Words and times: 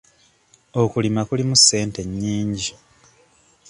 Okulima 0.81 1.21
kulimu 1.27 1.55
ssente 1.59 2.01
nnyingi. 2.09 2.69